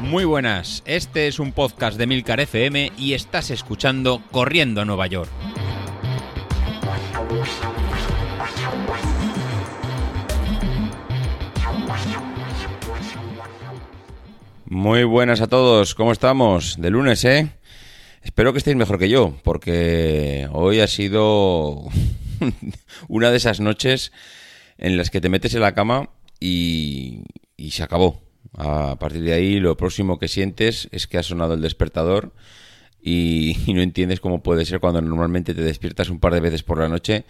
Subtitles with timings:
[0.00, 5.06] Muy buenas, este es un podcast de Milcar FM y estás escuchando Corriendo a Nueva
[5.08, 5.28] York.
[14.66, 16.80] Muy buenas a todos, ¿cómo estamos?
[16.80, 17.50] De lunes, ¿eh?
[18.22, 21.82] Espero que estéis mejor que yo, porque hoy ha sido
[23.08, 24.12] una de esas noches
[24.78, 26.10] en las que te metes en la cama
[26.40, 27.22] y,
[27.56, 28.22] y se acabó.
[28.54, 32.32] A partir de ahí, lo próximo que sientes es que ha sonado el despertador
[33.06, 36.78] y, no entiendes cómo puede ser cuando normalmente te despiertas un par de veces por
[36.78, 37.24] la noche.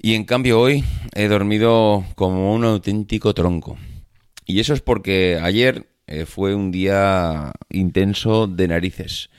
[0.00, 3.76] Y en cambio hoy he dormido como un auténtico tronco.
[4.44, 9.30] Y eso es porque ayer eh, fue un día intenso de narices.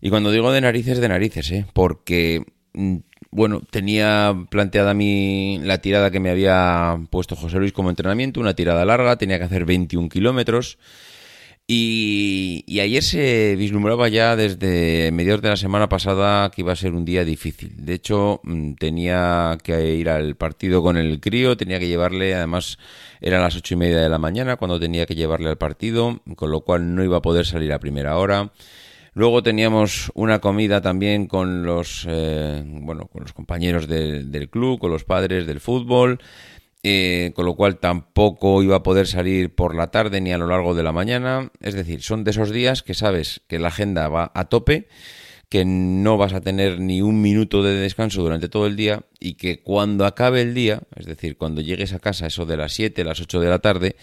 [0.00, 1.66] Y cuando digo de narices, de narices, ¿eh?
[1.72, 2.96] Porque, mm,
[3.30, 8.54] bueno, tenía planteada mi, la tirada que me había puesto José Luis como entrenamiento, una
[8.54, 10.78] tirada larga, tenía que hacer 21 kilómetros.
[11.68, 16.76] Y, y ayer se vislumbraba ya desde mediados de la semana pasada que iba a
[16.76, 17.72] ser un día difícil.
[17.84, 22.78] De hecho, mm, tenía que ir al partido con el crío, tenía que llevarle, además
[23.20, 26.52] eran las ocho y media de la mañana cuando tenía que llevarle al partido, con
[26.52, 28.52] lo cual no iba a poder salir a primera hora.
[29.16, 34.78] Luego teníamos una comida también con los, eh, bueno, con los compañeros de- del club,
[34.78, 36.18] con los padres del fútbol,
[36.82, 40.46] eh, con lo cual tampoco iba a poder salir por la tarde ni a lo
[40.46, 41.50] largo de la mañana.
[41.62, 44.86] Es decir, son de esos días que sabes que la agenda va a tope,
[45.48, 49.36] que no vas a tener ni un minuto de descanso durante todo el día y
[49.36, 53.02] que cuando acabe el día, es decir, cuando llegues a casa eso de las 7,
[53.02, 53.96] las 8 de la tarde,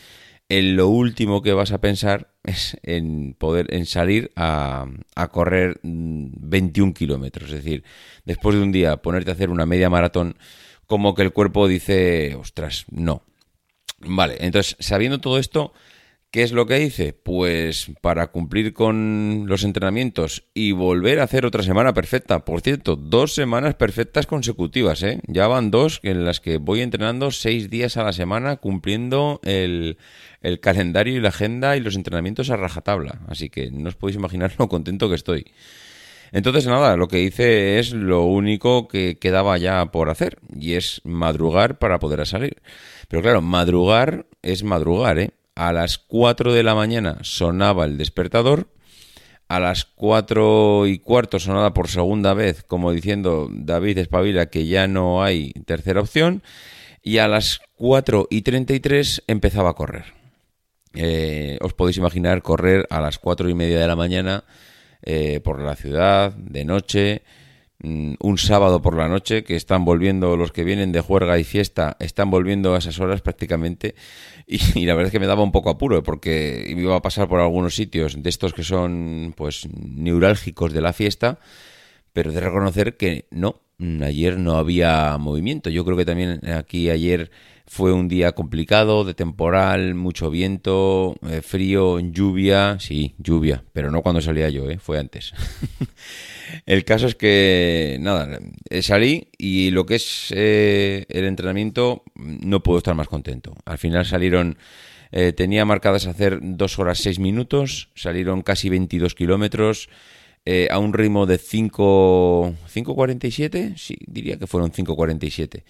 [0.50, 5.80] en lo último que vas a pensar es en poder en salir a, a correr
[5.84, 7.50] mm, 21 kilómetros.
[7.50, 7.84] Es decir,
[8.26, 10.38] después de un día ponerte a hacer una media maratón,
[10.86, 13.24] como que el cuerpo dice, ostras, no.
[14.00, 15.74] Vale, entonces, sabiendo todo esto,
[16.34, 17.14] ¿qué es lo que hice?
[17.14, 22.44] Pues para cumplir con los entrenamientos y volver a hacer otra semana perfecta.
[22.44, 25.22] Por cierto, dos semanas perfectas consecutivas, ¿eh?
[25.28, 30.00] Ya van dos en las que voy entrenando seis días a la semana cumpliendo el,
[30.60, 33.22] calendario y la agenda y los entrenamientos a rajatabla.
[33.28, 35.46] Así que no os podéis imaginar lo contento que estoy.
[36.32, 41.00] Entonces, nada, lo que hice es lo único que quedaba ya por hacer, y es
[41.04, 42.58] madrugar para poder salir.
[43.08, 45.30] Pero claro, madrugar es madrugar, ¿eh?
[45.56, 48.68] A las 4 de la mañana sonaba el despertador,
[49.48, 54.88] a las 4 y cuarto sonaba por segunda vez, como diciendo David espabila que ya
[54.88, 56.42] no hay tercera opción,
[57.04, 60.24] y a las 4 y 33 empezaba a correr.
[60.96, 64.44] Eh, os podéis imaginar correr a las cuatro y media de la mañana
[65.02, 67.24] eh, por la ciudad, de noche,
[67.84, 71.98] un sábado por la noche, que están volviendo los que vienen de juerga y fiesta,
[72.00, 73.96] están volviendo a esas horas prácticamente,
[74.48, 77.28] y, y la verdad es que me daba un poco apuro, porque iba a pasar
[77.28, 81.40] por algunos sitios de estos que son pues neurálgicos de la fiesta,
[82.14, 85.70] pero de reconocer que no, mm, ayer no había movimiento.
[85.70, 87.32] Yo creo que también aquí ayer
[87.66, 94.02] fue un día complicado, de temporal, mucho viento, eh, frío, lluvia, sí, lluvia, pero no
[94.02, 94.80] cuando salía yo, ¿eh?
[94.80, 95.34] fue antes.
[96.66, 102.62] el caso es que, nada, eh, salí y lo que es eh, el entrenamiento no
[102.62, 103.56] puedo estar más contento.
[103.66, 104.58] Al final salieron...
[105.16, 109.88] Eh, tenía marcadas hacer 2 horas 6 minutos, salieron casi 22 kilómetros,
[110.46, 115.64] eh, a un ritmo de 5, 5.47, sí, diría que fueron 5.47.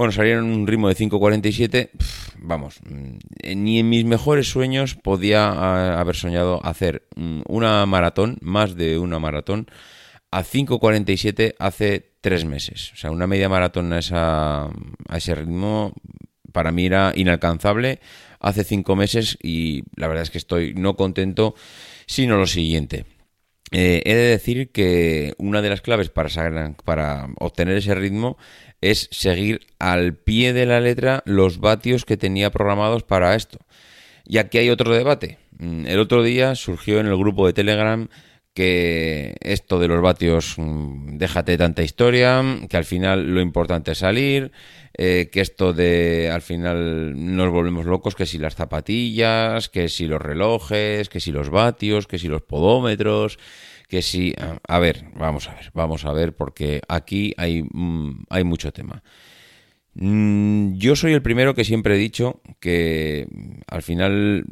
[0.00, 3.18] Bueno, salieron un ritmo de 5.47, pf, vamos, mm,
[3.54, 8.98] ni en mis mejores sueños podía ah, haber soñado hacer mm, una maratón, más de
[8.98, 9.66] una maratón,
[10.30, 12.92] a 5.47 hace tres meses.
[12.94, 15.92] O sea, una media maratón a, esa, a ese ritmo
[16.50, 18.00] para mí era inalcanzable
[18.40, 21.54] hace cinco meses y la verdad es que estoy no contento,
[22.06, 23.04] sino lo siguiente.
[23.72, 28.36] Eh, he de decir que una de las claves para, para obtener ese ritmo
[28.80, 33.58] es seguir al pie de la letra los vatios que tenía programados para esto.
[34.24, 35.38] Y aquí hay otro debate.
[35.58, 38.08] Mm, El otro día surgió en el grupo de Telegram
[38.54, 43.98] que esto de los vatios, mm, déjate tanta historia, que al final lo importante es
[43.98, 44.52] salir,
[44.94, 50.06] eh, que esto de al final nos volvemos locos, que si las zapatillas, que si
[50.06, 53.38] los relojes, que si los vatios, que si los podómetros,
[53.88, 54.34] que si...
[54.68, 59.02] A, ver, vamos a ver, vamos a ver, porque aquí hay, mm, hay mucho tema.
[59.94, 63.26] Mm, Yo soy el primero que siempre he dicho que
[63.66, 64.44] al final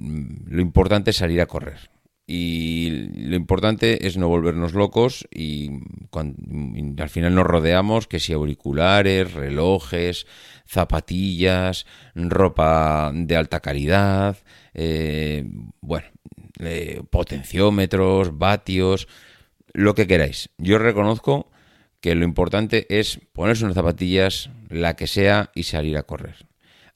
[0.46, 1.90] lo importante es salir a correr.
[2.30, 5.70] Y lo importante es no volvernos locos y,
[6.12, 10.26] al final nos rodeamos que si auriculares, relojes,
[10.66, 14.36] zapatillas, ropa de alta calidad,
[14.75, 15.46] eh,
[15.80, 16.06] bueno,
[16.58, 19.08] eh, potenciómetros, vatios,
[19.72, 20.50] lo que queráis.
[20.58, 21.50] Yo reconozco
[22.02, 26.46] que lo importante es ponerse unas zapatillas, la que sea, y salir a correr.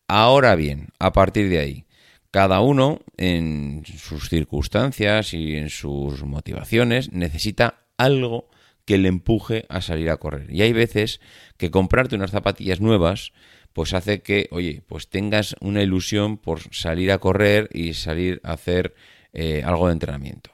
[0.08, 1.87] Ahora bien, a partir de ahí,
[2.32, 8.49] cada uno en sus circunstancias y en sus motivaciones necesita algo
[8.87, 10.50] que le empuje a salir a correr.
[10.50, 11.20] Y hay veces
[11.58, 13.32] que comprarte unas zapatillas nuevas
[13.75, 18.52] pues hace que, oye, pues tengas una ilusión por salir a correr y salir a
[18.52, 18.94] hacer
[19.32, 20.50] eh, algo de entrenamiento.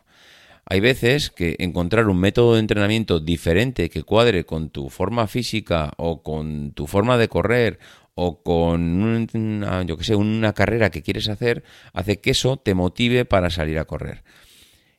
[0.71, 5.93] Hay veces que encontrar un método de entrenamiento diferente que cuadre con tu forma física
[5.97, 7.79] o con tu forma de correr
[8.21, 11.63] o con una, yo que sé, una carrera que quieres hacer,
[11.93, 14.25] hace que eso te motive para salir a correr.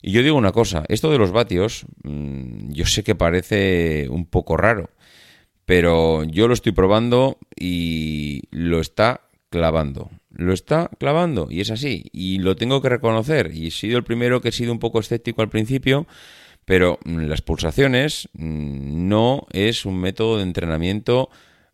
[0.02, 4.26] Y yo digo una cosa, esto de los vatios, mm, yo sé que parece un
[4.26, 4.92] poco raro,
[5.66, 10.10] pero yo lo estoy probando y lo está clavando.
[10.32, 12.06] Lo está clavando y es así.
[12.14, 13.52] Y lo tengo que reconocer.
[13.54, 16.08] Y he sido el primero que he sido un poco escéptico al principio,
[16.64, 21.30] pero mm, las pulsaciones mm, no es un método de entrenamiento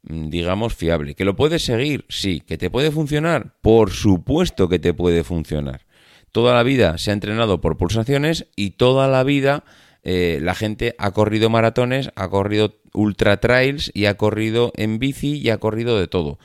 [0.07, 1.15] digamos, fiable.
[1.15, 2.05] ¿Que lo puedes seguir?
[2.09, 2.41] Sí.
[2.45, 3.55] ¿Que te puede funcionar?
[3.61, 5.85] Por supuesto que te puede funcionar.
[6.31, 9.63] Toda la vida se ha entrenado por pulsaciones y toda la vida
[10.03, 15.37] eh, la gente ha corrido maratones, ha corrido ultra trails y ha corrido en bici
[15.37, 16.37] y ha corrido de todo.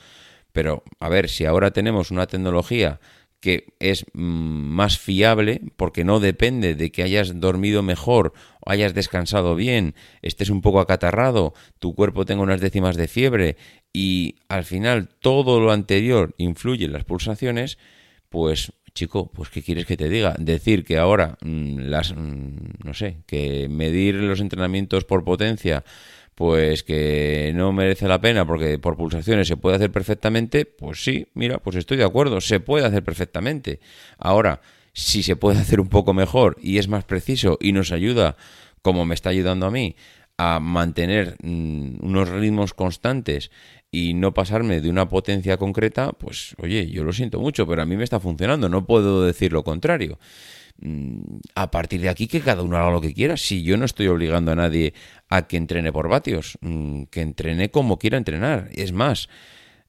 [0.51, 2.99] Pero, a ver, si ahora tenemos una tecnología
[3.41, 8.33] que es mm, más fiable porque no depende de que hayas dormido mejor
[8.65, 13.57] hayas descansado bien, estés un poco acatarrado, tu cuerpo tenga unas décimas de fiebre
[13.91, 17.77] y al final todo lo anterior influye en las pulsaciones,
[18.29, 20.35] pues chico, pues qué quieres que te diga?
[20.37, 25.83] Decir que ahora mm, las mm, no sé, que medir los entrenamientos por potencia
[26.35, 31.27] pues que no merece la pena porque por pulsaciones se puede hacer perfectamente, pues sí,
[31.33, 33.79] mira, pues estoy de acuerdo, se puede hacer perfectamente.
[34.17, 34.61] Ahora,
[34.93, 38.37] si se puede hacer un poco mejor y es más preciso y nos ayuda,
[38.81, 39.95] como me está ayudando a mí,
[40.37, 43.51] a mantener mm, unos ritmos constantes
[43.91, 47.85] y no pasarme de una potencia concreta, pues oye, yo lo siento mucho, pero a
[47.85, 50.17] mí me está funcionando, no puedo decir lo contrario.
[50.81, 53.37] Mm, a partir de aquí que cada uno haga lo que quiera.
[53.37, 54.93] Si yo no estoy obligando a nadie
[55.29, 58.69] a que entrene por vatios, mm, que entrene como quiera entrenar.
[58.73, 59.29] Es más,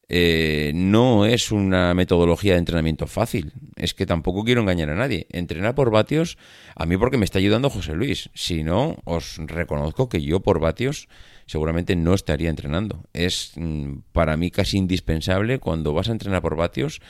[0.09, 3.53] eh, no es una metodología de entrenamiento fácil.
[3.77, 5.27] Es que tampoco quiero engañar a nadie.
[5.31, 6.37] Entrenar por vatios,
[6.77, 8.29] a mí porque me está ayudando José Luis.
[8.35, 11.09] Si no, os reconozco que yo por vatios
[11.47, 13.05] seguramente no estaría entrenando.
[13.15, 17.01] Es mm, para mí casi indispensable cuando vas a entrenar por vatios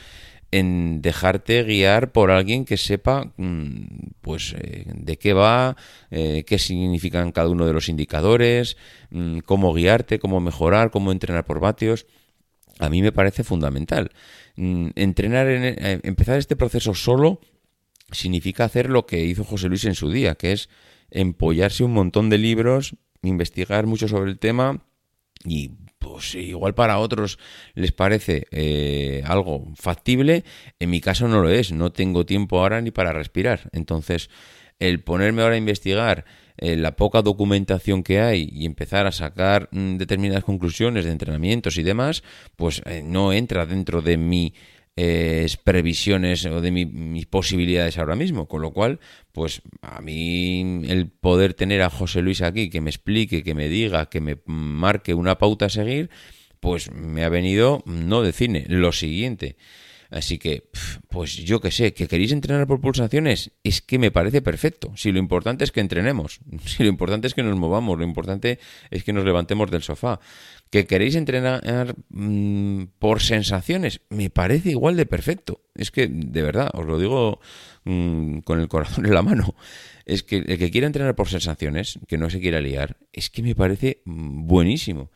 [0.53, 5.77] en dejarte guiar por alguien que sepa mm, pues eh, de qué va,
[6.11, 8.77] eh, qué significan cada uno de los indicadores,
[9.11, 12.07] mm, cómo guiarte, cómo mejorar, cómo entrenar por vatios.
[12.79, 14.11] A mí me parece fundamental.
[14.57, 17.41] Mm, entrenar, en, eh, empezar este proceso solo
[18.11, 20.69] significa hacer lo que hizo José Luis en su día, que es
[21.11, 24.85] empollarse un montón de libros, investigar mucho sobre el tema
[25.45, 25.71] y
[26.13, 27.39] pues igual para otros
[27.75, 30.45] les parece eh, algo factible,
[30.79, 33.71] en mi caso no lo es, no tengo tiempo ahora ni para respirar.
[33.73, 34.29] Entonces,
[34.79, 36.25] el ponerme ahora a investigar
[36.59, 41.79] eh, la poca documentación que hay y empezar a sacar mm, determinadas conclusiones de entrenamientos
[41.79, 42.23] y demás,
[42.57, 44.55] pues eh, no entra dentro de mi
[45.65, 48.47] previsiones o de mis posibilidades ahora mismo.
[48.47, 49.01] Con lo cual,
[49.33, 53.69] pues a mí el poder tener a José Luis aquí, que me explique, que me
[53.69, 56.11] diga, que me marque una pauta a seguir,
[56.61, 59.57] pues me ha venido no de cine, lo siguiente.
[60.13, 60.69] Así que,
[61.09, 64.93] pues yo que sé, que queréis entrenar por pulsaciones, es que me parece perfecto.
[64.95, 68.59] Si lo importante es que entrenemos, si lo importante es que nos movamos, lo importante
[68.91, 70.21] es que nos levantemos del sofá.
[70.71, 75.63] Que queréis entrenar mm, por sensaciones, me parece igual de perfecto.
[75.75, 77.41] Es que, de verdad, os lo digo
[77.85, 79.55] mm, con el corazón en la mano.
[80.05, 83.43] Es que el que quiera entrenar por sensaciones, que no se quiera liar, es que
[83.43, 85.11] me parece mm, buenísimo.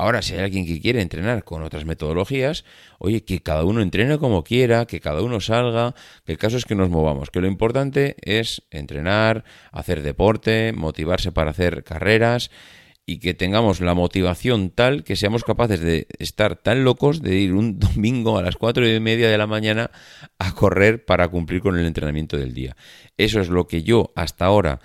[0.00, 2.64] Ahora, si hay alguien que quiere entrenar con otras metodologías,
[2.98, 6.64] oye, que cada uno entrene como quiera, que cada uno salga, que el caso es
[6.64, 12.50] que nos movamos, que lo importante es entrenar, hacer deporte, motivarse para hacer carreras
[13.04, 17.52] y que tengamos la motivación tal que seamos capaces de estar tan locos de ir
[17.52, 19.90] un domingo a las cuatro y media de la mañana
[20.38, 22.74] a correr para cumplir con el entrenamiento del día.
[23.18, 24.80] Eso es lo que yo hasta ahora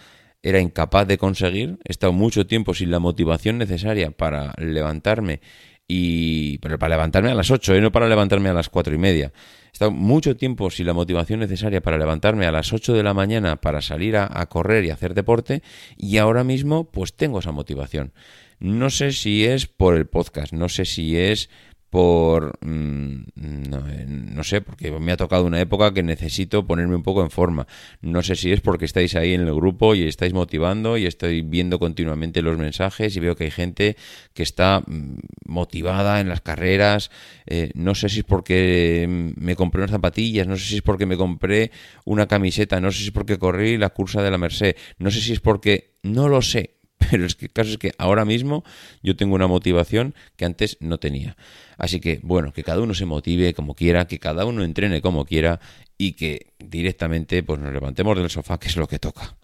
[0.45, 5.41] era incapaz de conseguir, he estado mucho tiempo sin la motivación necesaria para levantarme
[5.87, 7.81] y pero para levantarme a las 8, ¿eh?
[7.81, 9.33] no para levantarme a las cuatro y media.
[9.65, 13.15] He estado mucho tiempo sin la motivación necesaria para levantarme a las 8 de la
[13.15, 15.63] mañana para salir a, a correr y hacer deporte
[15.97, 18.13] y ahora mismo pues tengo esa motivación.
[18.59, 21.49] No sé si es por el podcast, no sé si es
[21.95, 27.03] por mm, eh, no, sé, porque me ha tocado una época que necesito ponerme un
[27.03, 27.67] poco en forma.
[28.01, 31.41] No sé si es porque estáis ahí en el grupo y estáis motivando y estoy
[31.41, 33.95] viendo continuamente los mensajes y veo que hay gente
[34.33, 37.11] que está mm, motivada en las carreras.
[37.45, 40.81] Eh, no sé si es porque mm, me compré unas zapatillas, no sé si es
[40.81, 41.71] porque me compré
[42.03, 45.21] una camiseta, no sé si es porque corrí la cursa de la Merced, no sé
[45.21, 46.74] si es porque no lo sé,
[47.11, 48.63] pero que el caso es que ahora mismo
[49.01, 51.35] yo tengo una motivación que antes no tenía.
[51.77, 55.25] Así que, bueno, que cada uno se motive como quiera, que cada uno entrene como
[55.25, 55.59] quiera
[55.97, 59.35] y que directamente pues nos levantemos del sofá, que es lo que toca.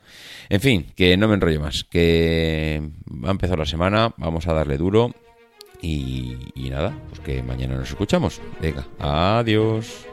[0.50, 4.53] En fin, que no me enrollo más, que va a empezar la semana, vamos a
[4.53, 5.13] darle duro
[5.82, 8.41] y, y nada, pues que mañana nos escuchamos.
[8.62, 10.06] Venga, adiós.